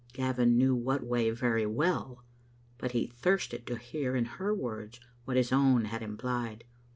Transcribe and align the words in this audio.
Gavin 0.13 0.57
knew 0.57 0.73
what 0.73 1.03
way 1.03 1.29
very 1.29 1.67
well, 1.67 2.23
but 2.79 2.93
he 2.93 3.05
thirsted 3.05 3.67
to 3.67 3.77
hear 3.77 4.15
in 4.15 4.25
her 4.25 4.51
words 4.51 4.99
what 5.25 5.37
his 5.37 5.51
own 5.51 5.85
had 5.85 6.01
implied. 6.01 6.63